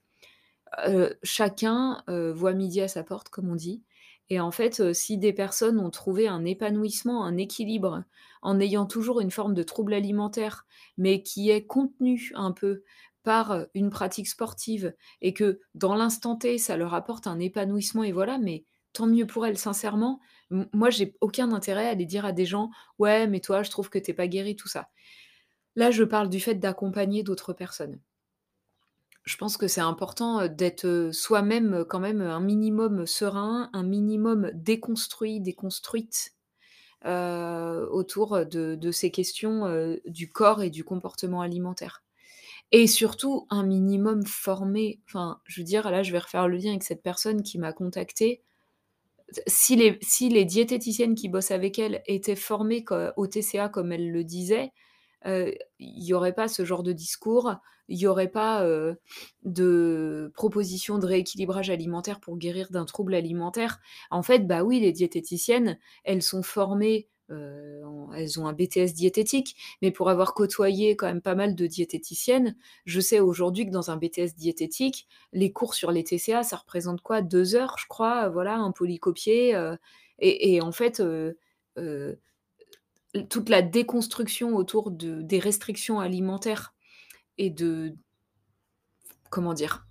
Heu, 0.87 1.19
chacun, 1.23 2.03
heu, 2.09 2.33
voit 2.33 2.55
midi 2.55 2.81
à 2.81 2.89
sa 2.89 3.03
porte, 3.05 3.29
comme 3.31 3.51
on 3.51 3.57
dit 3.57 3.83
et 4.31 4.41
en 4.41 4.51
fait, 4.51 4.81
heu, 4.81 4.93
si 4.95 5.19
des 5.19 5.33
personnes 5.33 5.79
ont 5.81 5.91
trouvé 5.91 6.29
un 6.29 6.45
épanouissement, 6.45 7.25
un 7.25 7.37
équilibre, 7.37 8.05
en 8.43 8.61
ayant 8.61 8.87
toujours 8.87 9.21
une 9.21 9.31
forme 9.31 9.55
de 9.55 9.63
trouble 9.63 9.95
alimentaire, 9.95 10.67
mais 10.97 11.23
qui 11.23 11.51
est 11.51 11.67
contenu 11.67 12.33
un 12.35 12.53
peu 12.53 12.83
par, 13.23 13.53
heu, 13.53 13.69
une 13.75 13.91
pratique 13.91 14.29
sportive 14.29 14.95
et 15.23 15.33
que 15.35 15.61
dans 15.75 15.95
l'instant 15.95 16.37
T, 16.37 16.59
ça 16.59 16.77
leur 16.77 16.95
apporte 16.95 17.27
un 17.27 17.39
épanouissement 17.41 18.05
et 18.05 18.13
voilà, 18.13 18.39
mais 18.39 18.65
tant 18.93 19.07
mieux 19.07 19.27
pour 19.27 19.47
elles, 19.47 19.59
sincèrement. 19.59 20.21
Moi, 20.51 20.91
j'ai 20.91 21.15
aucun 21.21 21.53
intérêt 21.53 21.87
à 21.89 21.91
aller 21.91 22.07
dire 22.07 22.25
à 22.25 22.33
des 22.33 22.47
gens: 22.47 22.71
«Ouais, 22.99 23.27
mais 23.27 23.41
toi, 23.41 23.63
je 23.63 23.71
trouve 23.71 23.91
que 23.91 23.99
tu 23.99 24.11
es 24.11 24.15
pas 24.15 24.29
guéri», 24.29 24.57
tout 24.57 24.69
ça. 24.69 24.89
Là, 25.77 25.91
je 25.91 26.05
parle 26.05 26.29
du 26.31 26.41
fait 26.41 26.57
d'accompagner 26.57 27.23
d'autres 27.23 27.55
personnes. 27.55 28.01
Je 29.29 29.37
pense 29.37 29.59
que 29.59 29.69
c'est 29.69 29.83
important, 29.83 30.49
d'être, 30.49 31.11
soi-même, 31.13 31.85
quand 31.87 32.01
même, 32.01 32.23
un 32.23 32.41
minimum 32.41 33.05
serein, 33.05 33.69
un 33.75 33.83
minimum 33.83 34.51
déconstruit, 34.55 35.39
déconstruite, 35.41 36.33
autour, 37.05 38.47
de 38.47 38.91
ces 38.91 39.11
questions, 39.11 39.99
du 40.07 40.31
corps 40.33 40.63
et 40.63 40.71
du 40.71 40.83
comportement 40.83 41.43
alimentaire. 41.43 42.03
Et 42.73 42.87
surtout 42.87 43.47
un 43.51 43.65
minimum 43.65 44.25
formé. 44.25 45.01
Enfin, 45.07 45.41
je 45.45 45.61
veux 45.61 45.65
dire, 45.65 45.91
là, 45.91 46.03
je 46.03 46.11
vais 46.11 46.21
refaire 46.21 46.49
le 46.49 46.57
lien 46.57 46.71
avec 46.71 46.83
cette 46.83 47.03
personne 47.03 47.43
qui 47.43 47.59
m'a 47.59 47.75
contactée. 47.75 48.41
si 49.47 49.77
les 49.77 49.99
si 50.01 50.31
les 50.31 50.47
diététiciennes 50.47 51.15
qui 51.15 51.29
bossent 51.29 51.51
avec 51.51 51.79
elle 51.79 52.03
étaient 52.07 52.35
formées 52.35 52.83
au 53.17 53.27
TCA 53.27 53.69
comme 53.69 53.93
elle 53.93 54.11
le 54.11 54.25
disait, 54.25 54.73
il 55.27 55.59
y 55.79 56.13
aurait 56.15 56.33
pas 56.35 56.49
ce 56.49 56.65
genre 56.65 56.83
de 56.83 56.93
discours, 56.93 57.55
il 57.89 57.99
y 57.99 58.07
aurait 58.07 58.29
pas, 58.29 58.65
de 59.45 60.31
propositions 60.35 60.99
de 60.99 61.07
rééquilibrage 61.07 61.71
alimentaire 61.71 62.21
pour 62.21 62.37
guérir 62.39 62.69
d'un 62.71 62.85
trouble 62.85 63.15
alimentaire. 63.15 63.81
En 64.11 64.23
fait, 64.23 64.47
bah, 64.47 64.63
oui, 64.65 64.81
les 64.81 64.93
diététiciennes, 64.93 65.79
elles 66.05 66.23
sont 66.23 66.43
formées, 66.43 67.09
elles 67.31 68.41
ont 68.41 68.47
un 68.47 68.53
BTS 68.55 68.95
diététique, 68.95 69.57
mais 69.83 69.91
pour 69.91 70.09
avoir 70.11 70.35
côtoyé 70.35 70.97
quand 70.97 71.07
même 71.07 71.21
pas 71.21 71.35
mal 71.35 71.55
de 71.55 71.67
diététiciennes, 71.67 72.57
je 72.87 73.01
sais 73.01 73.21
aujourd'hui 73.21 73.67
que 73.67 73.71
dans 73.71 73.91
un 73.91 73.97
BTS 73.97 74.35
diététique, 74.37 75.07
les 75.33 75.53
cours 75.53 75.75
sur 75.75 75.91
les 75.93 76.05
TCA, 76.05 76.43
ça 76.43 76.57
représente 76.57 77.03
quoi? 77.03 77.21
2 77.23 77.55
heures, 77.55 77.77
je 77.79 77.87
crois, 77.89 78.29
voilà, 78.29 78.57
un 78.57 78.73
polycopié, 78.73 79.55
heu 79.57 79.77
et 80.21 80.61
en 80.61 80.73
fait, 80.73 81.01
toute 83.27 83.49
la 83.49 83.63
déconstruction 83.63 84.55
autour 84.55 84.91
de 84.91 85.23
des 85.23 85.39
restrictions 85.39 86.01
alimentaires 86.01 86.75
et 87.39 87.51
de 87.51 87.95
comment 89.31 89.55
dire? 89.55 89.87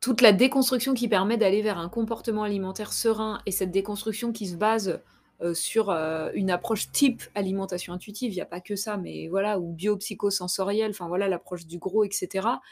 Toute 0.00 0.22
la 0.22 0.32
déconstruction 0.32 0.94
qui 0.94 1.08
permet 1.08 1.36
d'aller 1.36 1.60
vers 1.60 1.78
un 1.78 1.90
comportement 1.90 2.42
alimentaire 2.42 2.92
serein 2.92 3.42
et 3.44 3.50
cette 3.50 3.70
déconstruction 3.70 4.32
qui 4.32 4.46
se 4.48 4.56
base, 4.56 5.02
heu, 5.42 5.52
sur, 5.52 5.90
heu, 5.90 6.30
une 6.34 6.50
approche 6.50 6.90
type 6.90 7.22
alimentation 7.34 7.92
intuitive, 7.92 8.32
il 8.32 8.36
y 8.36 8.40
a 8.40 8.46
pas 8.46 8.62
que 8.62 8.76
ça, 8.76 8.96
mais 8.96 9.28
voilà, 9.28 9.60
ou 9.60 9.72
biopsychosensorielle, 9.74 10.92
enfin 10.92 11.06
voilà, 11.06 11.28
l'approche 11.28 11.66
du 11.66 11.78
gros 11.78 12.02
et 12.04 12.10
cetera. 12.12 12.62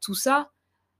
Tout 0.00 0.14
ça, 0.14 0.52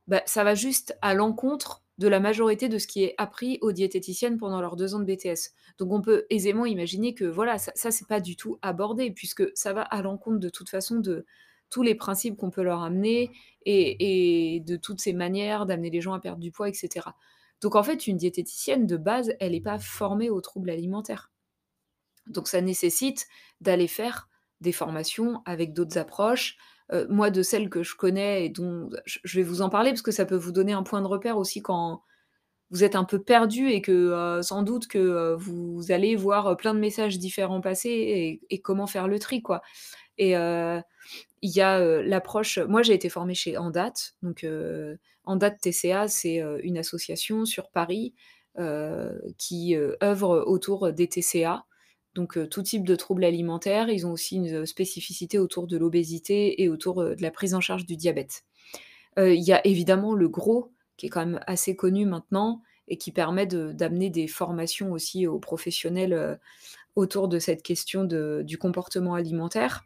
bah, 0.08 0.22
ça 0.26 0.42
va 0.42 0.56
juste 0.56 0.98
à 1.02 1.14
l'encontre 1.14 1.84
de 1.98 2.08
la 2.08 2.20
majorité 2.20 2.68
de 2.68 2.78
ce 2.78 2.86
qui 2.86 3.04
est 3.04 3.14
appris 3.18 3.58
aux 3.62 3.72
diététiciennes 3.72 4.38
pendant 4.38 4.60
leurs 4.60 4.76
2 4.76 4.94
ans 4.94 5.00
de 5.00 5.04
BTS. 5.04 5.54
Donc 5.78 5.92
on 5.92 6.02
peut 6.02 6.26
aisément 6.30 6.66
imaginer 6.66 7.14
que 7.14 7.24
voilà, 7.24 7.58
ça 7.58 7.72
ça 7.74 7.90
c'est 7.90 8.06
pas 8.06 8.20
du 8.20 8.36
tout 8.36 8.58
abordé 8.62 9.10
puisque 9.10 9.44
ça 9.54 9.72
va 9.72 9.82
à 9.82 10.02
l'encontre 10.02 10.38
de 10.38 10.48
toute 10.48 10.68
façon 10.68 10.96
de 10.96 11.24
tous 11.70 11.82
les 11.82 11.94
principes 11.94 12.36
qu'on 12.36 12.50
peut 12.50 12.62
leur 12.62 12.82
amener 12.82 13.30
et 13.64 14.56
et 14.56 14.60
de 14.60 14.76
toutes 14.76 15.00
ces 15.00 15.12
manières 15.12 15.66
d'amener 15.66 15.90
les 15.90 16.00
gens 16.00 16.12
à 16.12 16.20
perdre 16.20 16.40
du 16.40 16.52
poids 16.52 16.68
et 16.68 16.74
cetera. 16.74 17.16
Donc 17.62 17.74
en 17.74 17.82
fait, 17.82 18.06
une 18.06 18.16
diététicienne 18.18 18.86
de 18.86 18.96
base, 18.96 19.32
elle 19.40 19.54
est 19.54 19.60
pas 19.60 19.78
formée 19.78 20.30
aux 20.30 20.40
troubles 20.40 20.70
alimentaires. 20.70 21.32
Donc 22.26 22.48
ça 22.48 22.60
nécessite 22.60 23.26
d'aller 23.60 23.88
faire 23.88 24.28
des 24.60 24.72
formations 24.72 25.42
avec 25.44 25.72
d'autres 25.72 25.98
approches. 25.98 26.56
Heu, 26.92 27.06
moi, 27.10 27.30
de 27.30 27.42
celles 27.42 27.70
que 27.70 27.82
je 27.82 27.96
connais 27.96 28.46
et 28.46 28.48
dont 28.50 28.90
je 29.06 29.38
vais 29.38 29.42
vous 29.44 29.62
en 29.62 29.68
parler 29.70 29.90
parce 29.90 30.02
que 30.02 30.12
ça 30.12 30.24
peut 30.26 30.36
vous 30.36 30.52
donner 30.52 30.72
un 30.72 30.82
point 30.84 31.02
de 31.02 31.06
repère 31.08 31.38
aussi 31.38 31.62
quand 31.62 32.02
vous 32.70 32.84
êtes 32.84 32.96
un 32.96 33.04
peu 33.04 33.20
perdu 33.22 33.68
et 33.70 33.82
que, 33.82 33.92
heu, 34.40 34.42
sans 34.42 34.62
doute 34.62 34.88
que, 34.88 34.98
heu, 34.98 35.36
vous 35.38 35.92
allez 35.92 36.16
voir, 36.16 36.56
plein 36.56 36.74
de 36.74 36.80
messages 36.80 37.18
différents 37.18 37.60
passer 37.62 38.40
et 38.50 38.60
comment 38.62 38.86
faire 38.88 39.08
le 39.08 39.18
tri, 39.20 39.42
quoi. 39.42 39.62
Et 40.18 40.32
il 41.42 41.50
y 41.50 41.60
a, 41.60 42.02
l'approche 42.02 42.58
moi 42.58 42.82
j'ai 42.82 42.94
été 42.94 43.08
formée 43.08 43.34
chez 43.34 43.56
Andat, 43.58 43.92
donc 44.22 44.44
heu, 44.44 44.98
Andat 45.24 45.50
TCA, 45.52 46.08
c'est, 46.08 46.42
une 46.62 46.78
association 46.78 47.44
sur 47.46 47.70
Paris, 47.70 48.14
qui, 49.38 49.76
œuvre 50.02 50.44
autour 50.46 50.92
des 50.92 51.08
TCA, 51.08 51.64
donc 52.16 52.36
heu, 52.36 52.48
tout 52.48 52.62
type 52.62 52.84
de 52.84 52.96
troubles 52.96 53.24
alimentaires. 53.24 53.88
Ils 53.90 54.06
ont 54.06 54.12
aussi 54.12 54.36
une, 54.36 54.66
spécificité 54.66 55.38
autour 55.38 55.68
de 55.68 55.76
l'obésité 55.76 56.62
et 56.62 56.68
autour, 56.68 57.02
heu, 57.02 57.14
de 57.14 57.22
la 57.22 57.30
prise 57.30 57.54
en 57.54 57.60
charge 57.60 57.86
du 57.86 57.96
diabète. 57.96 58.42
Il 59.18 59.42
y 59.42 59.52
a 59.52 59.66
évidemment 59.66 60.12
le 60.12 60.28
gros, 60.28 60.72
qui 60.98 61.06
est 61.06 61.08
quand 61.08 61.24
même 61.24 61.40
assez 61.46 61.74
connu 61.74 62.04
maintenant 62.04 62.60
et 62.86 62.98
qui 62.98 63.12
permet 63.12 63.46
d'amener 63.46 64.10
des 64.10 64.26
formations 64.26 64.92
aussi 64.92 65.26
aux 65.26 65.38
professionnels, 65.38 66.38
autour 66.96 67.28
de 67.28 67.38
cette 67.38 67.62
question 67.62 68.04
du 68.04 68.58
comportement 68.58 69.14
alimentaire. 69.14 69.84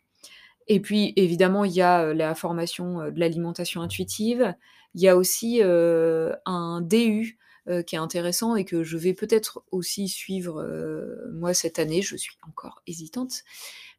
Et 0.66 0.80
puis 0.80 1.12
évidemment, 1.14 1.64
il 1.64 1.70
y 1.70 1.80
a, 1.80 2.12
la 2.12 2.34
formation, 2.34 3.08
de 3.08 3.20
l'alimentation 3.20 3.82
intuitive. 3.82 4.52
Il 4.94 5.00
y 5.00 5.06
a 5.06 5.16
aussi, 5.16 5.62
un 5.62 6.80
DU, 6.80 7.38
heu, 7.69 7.83
qui 7.83 7.95
est 7.97 7.99
intéressant 7.99 8.57
et 8.57 8.64
que 8.64 8.83
je 8.83 8.97
vais 8.99 9.14
peut-être 9.14 9.62
aussi 9.71 10.09
suivre, 10.09 10.62
heu, 10.62 11.31
moi 11.33 11.55
cette 11.55 11.79
année, 11.79 12.02
je 12.02 12.17
suis 12.17 12.37
encore 12.49 12.83
hésitante, 12.87 13.43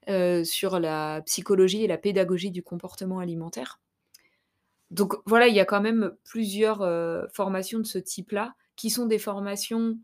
heu, 0.10 0.44
sur 0.46 0.80
la 0.80 1.22
psychologie 1.26 1.84
et 1.84 1.88
la 1.88 1.98
pédagogie 1.98 2.52
du 2.52 2.64
comportement 2.64 3.20
alimentaire. 3.20 3.80
Donc 4.92 5.14
voilà, 5.26 5.48
il 5.48 5.56
y 5.56 5.60
a 5.60 5.66
quand 5.66 5.82
même 5.82 6.12
plusieurs, 6.26 6.80
formations 7.34 7.80
de 7.80 7.86
ce 7.86 7.98
type-là, 7.98 8.56
qui 8.76 8.90
sont 8.90 9.06
des 9.06 9.20
formations, 9.20 9.98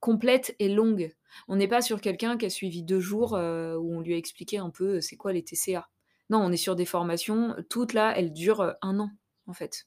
complètes 0.00 0.54
et 0.58 0.68
longues. 0.68 1.14
On 1.48 1.56
n'est 1.56 1.68
pas 1.68 1.82
sur 1.82 2.00
quelqu'un 2.00 2.36
qui 2.36 2.46
a 2.46 2.50
suivi 2.50 2.82
2 2.82 3.00
jours, 3.00 3.32
où 3.32 3.94
on 3.96 4.00
lui 4.00 4.14
a 4.14 4.16
expliqué 4.18 4.58
un 4.58 4.70
peu, 4.70 5.00
c'est 5.00 5.16
quoi 5.16 5.32
les 5.32 5.42
TCA. 5.42 5.88
Non, 6.30 6.38
on 6.40 6.52
est 6.52 6.56
sur 6.56 6.76
des 6.76 6.86
formations, 6.86 7.54
toutes 7.70 7.92
là, 7.94 8.12
elles 8.16 8.32
durent, 8.32 8.74
1 8.82 8.98
an, 9.00 9.10
en 9.46 9.52
fait, 9.52 9.86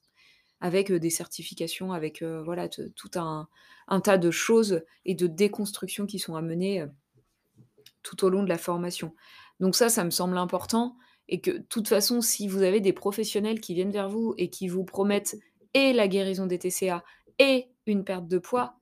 avec, 0.62 0.92
des 0.92 1.10
certifications, 1.10 1.94
avec, 1.94 2.24
voilà, 2.24 2.68
tout 2.68 3.12
un 3.16 3.48
tas 4.02 4.18
de 4.18 4.32
choses 4.32 4.84
et 5.06 5.16
de 5.16 5.28
déconstructions 5.28 6.06
qui 6.06 6.20
sont 6.20 6.36
amenées, 6.36 6.86
tout 8.04 8.26
au 8.26 8.30
long 8.30 8.44
de 8.44 8.50
la 8.50 8.58
formation. 8.58 9.14
Donc 9.60 9.76
ça, 9.76 9.90
ça 9.90 10.04
me 10.04 10.10
semble 10.10 10.38
important 10.38 10.98
et 11.28 11.42
que, 11.42 11.52
de 11.52 11.66
toute 11.70 11.88
façon, 11.88 12.22
si 12.22 12.48
vous 12.48 12.64
avez 12.64 12.82
des 12.82 12.94
professionnels 12.94 13.62
qui 13.62 13.74
viennent 13.74 13.92
vers 13.92 14.10
vous 14.10 14.34
et 14.38 14.50
qui 14.50 14.68
vous 14.68 14.84
promettent 14.84 15.38
et 15.74 15.94
la 15.94 16.08
guérison 16.08 16.48
des 16.48 16.60
TCA 16.60 17.04
et 17.38 17.70
une 17.86 18.04
perte 18.04 18.28
de 18.28 18.40
poids, 18.40 18.80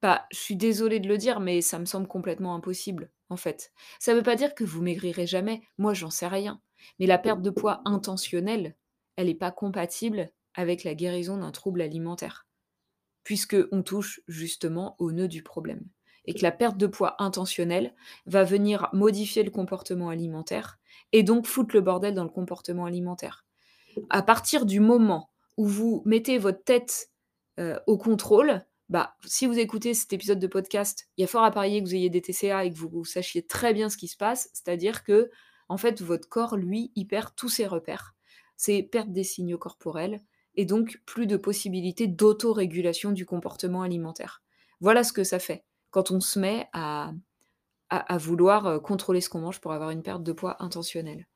bah, 0.00 0.26
je 0.32 0.38
suis 0.38 0.56
désolée 0.56 1.00
de 1.00 1.08
le 1.08 1.18
dire, 1.18 1.40
mais 1.40 1.60
ça 1.60 1.78
me 1.78 1.84
semble 1.84 2.06
complètement 2.06 2.54
impossible, 2.54 3.10
en 3.30 3.36
fait. 3.36 3.72
Ça 3.98 4.14
veut 4.14 4.22
pas 4.22 4.36
dire 4.36 4.54
que 4.54 4.64
vous 4.64 4.80
maigrirez 4.80 5.26
jamais, 5.26 5.60
moi 5.76 5.92
j'en 5.92 6.10
sais 6.10 6.28
rien. 6.28 6.60
Mais 6.98 7.06
la 7.06 7.18
perte 7.18 7.42
de 7.42 7.50
poids 7.50 7.82
intentionnelle, 7.84 8.76
elle 9.16 9.28
est 9.28 9.34
pas 9.34 9.50
compatible 9.50 10.30
avec 10.58 10.82
la 10.82 10.96
guérison 10.96 11.38
d'un 11.38 11.52
trouble 11.52 11.80
alimentaire, 11.80 12.48
puisqu'on 13.22 13.82
touche 13.84 14.20
justement 14.26 14.96
au 14.98 15.12
nœud 15.12 15.28
du 15.28 15.42
problème. 15.42 15.86
et 16.26 16.34
que 16.34 16.42
la 16.42 16.52
perte 16.52 16.76
de 16.76 16.86
poids 16.86 17.14
intentionnelle 17.22 17.94
va 18.26 18.44
venir 18.44 18.90
modifier 18.92 19.42
le 19.42 19.50
comportement 19.50 20.10
alimentaire 20.10 20.78
et 21.12 21.22
donc 21.22 21.46
foutre 21.46 21.74
le 21.74 21.80
bordel 21.80 22.12
dans 22.12 22.24
le 22.24 22.28
comportement 22.28 22.84
alimentaire. 22.84 23.46
À 24.10 24.20
partir 24.20 24.66
du 24.66 24.78
moment 24.78 25.30
où 25.56 25.66
vous 25.66 26.02
mettez 26.04 26.36
votre 26.36 26.62
tête 26.62 27.12
euh, 27.58 27.80
au 27.86 27.96
contrôle, 27.96 28.62
bah, 28.90 29.16
si 29.24 29.46
vous 29.46 29.58
écoutez 29.58 29.94
cet 29.94 30.12
épisode 30.12 30.38
de 30.38 30.46
podcast, 30.46 31.08
il 31.16 31.22
y 31.22 31.24
a 31.24 31.28
fort 31.28 31.44
à 31.44 31.50
parier 31.50 31.82
que 31.82 31.88
vous 31.88 31.94
ayez 31.94 32.10
des 32.10 32.20
TCA 32.20 32.66
et 32.66 32.70
que 32.70 32.76
vous, 32.76 33.06
sachiez 33.06 33.40
très 33.46 33.72
bien 33.72 33.88
ce 33.88 33.96
qui 33.96 34.08
se 34.08 34.16
passe, 34.16 34.50
c'est-à-dire 34.52 35.02
que 35.02 35.30
en 35.70 35.78
fait 35.78 36.02
votre 36.02 36.28
corps, 36.28 36.56
lui, 36.56 36.92
il 36.94 37.06
perd 37.06 37.34
tous 37.36 37.48
ses 37.48 37.66
repères. 37.66 38.14
C'est 38.56 38.82
perte 38.82 39.12
des 39.12 39.24
signaux 39.24 39.56
corporels 39.56 40.20
et 40.58 40.64
donc 40.64 41.00
plus 41.06 41.28
de 41.28 41.36
possibilités 41.36 42.08
d'autorégulation 42.08 43.12
du 43.12 43.24
comportement 43.24 43.82
alimentaire. 43.82 44.42
Voilà 44.80 45.04
ce 45.04 45.12
que 45.12 45.22
ça 45.22 45.38
fait 45.38 45.64
quand 45.90 46.10
on 46.10 46.20
se 46.20 46.38
met 46.38 46.66
à, 46.72 47.12
à, 47.90 48.18
vouloir 48.18 48.66
euh, 48.66 48.78
contrôler 48.80 49.20
ce 49.20 49.30
qu'on 49.30 49.38
mange 49.38 49.60
pour 49.60 49.72
avoir 49.72 49.90
une 49.90 50.02
perte 50.02 50.24
de 50.24 50.32
poids 50.32 50.60
intentionnelle. 50.62 51.28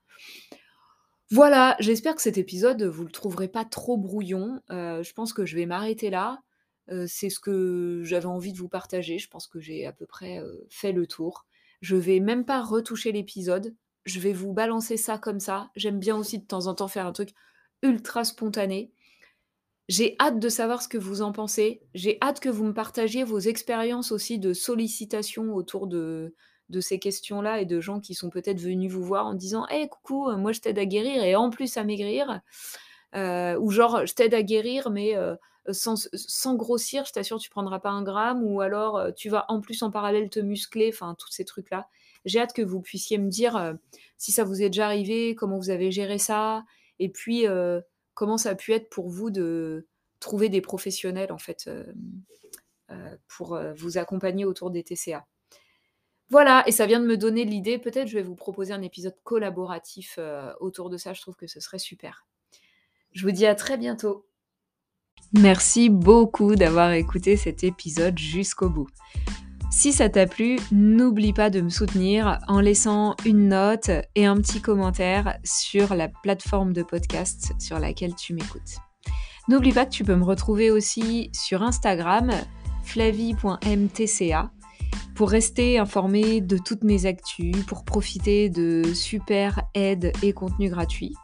Voilà, 1.31 1.77
j'espère 1.79 2.17
que 2.17 2.21
cet 2.21 2.37
épisode, 2.37 2.83
vous 2.83 3.05
le 3.05 3.13
trouverez 3.13 3.47
pas 3.47 3.65
trop 3.65 3.97
brouillon. 3.97 4.61
Euh, 4.71 5.05
je 5.05 5.13
pense 5.15 5.33
que 5.33 5.47
je 5.47 5.55
vais 5.55 5.67
m'arrêter 5.67 6.11
là. 6.11 6.43
Euh, 6.91 7.07
c'est 7.09 7.31
ce 7.31 7.39
que 7.39 8.03
j'avais 8.05 8.27
envie 8.27 8.53
de 8.53 8.59
vous 8.59 8.69
partager. 8.69 9.19
Je 9.19 9.29
pense 9.29 9.47
que 9.47 9.61
j'ai 9.61 9.87
à 9.87 9.93
peu 9.93 10.05
près 10.05 10.43
fait 10.69 10.93
le 10.93 11.07
tour. 11.07 11.47
Je 11.81 11.95
vais 11.95 12.19
même 12.19 12.45
pas 12.45 12.61
retoucher 12.61 13.13
l'épisode. 13.13 13.73
Je 14.05 14.19
vais 14.19 14.33
vous 14.33 14.53
balancer 14.53 14.97
ça 14.97 15.17
comme 15.17 15.41
ça. 15.41 15.71
J'aime 15.77 16.01
bien 16.01 16.17
aussi 16.17 16.41
de 16.41 16.45
temps 16.45 16.67
en 16.67 16.75
temps 16.75 16.89
faire 16.89 17.07
un 17.07 17.13
truc 17.13 17.31
ultra 17.83 18.25
spontané. 18.25 18.93
J'ai 19.89 20.17
hâte 20.21 20.39
de 20.39 20.49
savoir 20.49 20.81
ce 20.83 20.89
que 20.89 20.99
vous 20.99 21.23
en 21.23 21.33
pensez. 21.33 21.83
J'ai 21.95 22.19
hâte 22.23 22.41
que 22.41 22.49
vous 22.49 22.65
me 22.65 22.73
partagiez 22.73 23.25
vos 23.25 23.41
expériences 23.41 24.13
aussi 24.13 24.39
de 24.39 24.53
sollicitation 24.53 25.55
autour 25.55 25.87
de, 25.87 26.35
ces 26.81 26.99
questions-là 26.99 27.61
et 27.61 27.67
de 27.67 27.81
gens 27.81 28.01
qui 28.01 28.15
sont 28.15 28.31
peut-être 28.31 28.61
venus 28.61 28.91
vous 28.91 29.03
voir 29.03 29.27
en 29.27 29.35
disant 29.35 29.67
Hé, 29.69 29.89
coucou, 29.89 30.29
euh, 30.29 30.37
moi 30.37 30.53
je 30.53 30.61
t'aide 30.61 30.79
à 30.79 30.87
guérir 30.87 31.23
et 31.23 31.35
en 31.37 31.51
plus 31.51 31.77
à 31.77 31.85
maigrir. 31.85 32.41
Euh, 33.15 33.59
ou 33.59 33.71
genre, 33.71 34.07
je 34.07 34.15
t'aide 34.15 34.33
à 34.33 34.43
guérir, 34.43 34.89
mais 34.89 35.17
euh, 35.17 35.35
sans, 35.73 36.55
grossir, 36.55 37.05
je 37.05 37.13
t'assure, 37.13 37.39
tu 37.39 37.51
prendras 37.51 37.81
pas 37.81 37.91
un 37.91 38.03
gramme. 38.03 38.43
Ou 38.45 38.61
alors, 38.61 39.13
tu 39.15 39.29
vas 39.29 39.45
en 39.49 39.61
plus 39.61 39.83
en 39.83 39.91
parallèle 39.91 40.31
te 40.31 40.41
muscler. 40.41 40.91
Enfin, 40.95 41.17
tous 41.19 41.31
ces 41.31 41.45
trucs-là. 41.45 41.89
J'ai 42.25 42.39
hâte 42.41 42.53
que 42.55 42.63
vous 42.63 42.81
puissiez 42.81 43.19
me 43.19 43.29
dire 43.29 43.75
si 44.17 44.33
ça 44.33 44.45
vous 44.45 44.63
est 44.63 44.71
déjà 44.71 44.87
arrivé, 44.87 45.35
comment 45.35 45.59
vous 45.59 45.71
avez 45.71 45.91
géré 45.91 46.19
ça. 46.19 46.65
Et 47.01 47.09
puis 47.11 47.47
comment 48.15 48.39
ça 48.39 48.51
a 48.51 48.55
pu 48.55 48.73
être 48.73 48.89
pour 48.91 49.09
vous 49.09 49.31
de 49.31 49.87
trouver 50.23 50.49
des 50.49 50.61
professionnels 50.61 51.33
en 51.33 51.39
fait 51.39 51.65
euh, 51.67 51.85
euh, 52.91 53.17
pour 53.29 53.55
euh, 53.55 53.75
vous 53.75 53.99
accompagner 53.99 54.45
autour 54.45 54.71
des 54.71 54.83
TCA. 54.83 55.27
Voilà, 56.31 56.65
et 56.67 56.73
ça 56.73 56.87
vient 56.87 57.01
de 57.01 57.07
me 57.07 57.19
donner 57.19 57.45
l'idée, 57.45 57.79
peut-être 57.79 58.09
je 58.09 58.15
vais 58.15 58.23
vous 58.23 58.37
proposer 58.37 58.73
un 58.73 58.81
épisode 58.81 59.15
collaboratif 59.23 60.19
autour 60.61 60.89
de 60.89 60.97
ça, 60.97 61.13
je 61.13 61.21
trouve 61.21 61.37
que 61.37 61.47
ce 61.47 61.61
serait 61.61 61.79
super. 61.79 62.27
Je 63.13 63.27
vous 63.27 63.33
dis 63.33 63.45
à 63.45 63.55
très 63.55 63.77
bientôt. 63.77 64.27
Merci 65.35 65.91
beaucoup 65.91 66.55
d'avoir 66.55 66.93
écouté 66.93 67.37
cet 67.37 67.65
épisode 67.65 68.19
jusqu'au 68.19 68.71
bout. 68.71 68.89
Si 69.83 69.93
ça 69.93 70.09
t'a 70.09 70.29
plu, 70.29 70.61
n'oublie 70.71 71.33
pas 71.33 71.51
de 71.51 71.61
me 71.61 71.69
soutenir 71.69 72.39
en 72.47 72.61
laissant 72.61 73.17
une 73.25 73.49
note 73.49 73.91
et 74.15 74.27
un 74.27 74.37
petit 74.37 74.61
commentaire 74.61 75.37
sur 75.43 75.97
la 75.97 76.07
plateforme 76.07 76.73
de 76.73 76.85
podcast 76.85 77.53
sur 77.59 77.81
laquelle 77.81 78.15
tu 78.15 78.33
m'écoutes. 78.33 78.77
N'oublie 79.49 79.73
pas 79.73 79.85
que 79.85 79.91
tu 79.91 80.05
peux 80.05 80.15
me 80.15 80.23
retrouver 80.23 80.71
aussi 80.71 81.31
sur 81.33 81.65
Instagram, 81.65 82.31
flavie.mtca, 82.85 84.53
pour 85.17 85.31
rester 85.31 85.81
informé 85.81 86.41
de 86.41 86.59
toutes 86.59 86.85
mes 86.85 87.05
actus, 87.05 87.57
pour 87.67 87.85
profiter 87.85 88.51
de 88.51 88.85
super 88.95 89.63
aides 89.75 90.13
et 90.23 90.33
contenus 90.33 90.71
gratuits. 90.71 91.17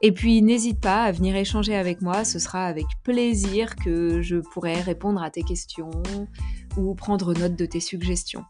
Et 0.00 0.12
puis 0.12 0.42
n'hésite 0.42 0.80
pas 0.80 1.02
à 1.02 1.12
venir 1.12 1.34
échanger 1.34 1.74
avec 1.74 2.02
moi, 2.02 2.24
ce 2.24 2.38
sera 2.38 2.66
avec 2.66 2.86
plaisir 3.02 3.74
que 3.74 4.22
je 4.22 4.36
pourrai 4.36 4.80
répondre 4.80 5.20
à 5.20 5.30
tes 5.30 5.42
questions 5.42 5.90
ou 6.76 6.94
prendre 6.94 7.34
note 7.34 7.56
de 7.56 7.66
tes 7.66 7.80
suggestions. 7.80 8.44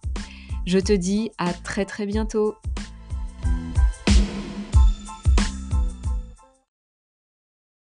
Je 0.67 0.79
te 0.79 0.93
dis 0.93 1.31
à 1.39 1.53
très 1.53 1.85
très 1.85 2.07
bientôt 2.07 2.55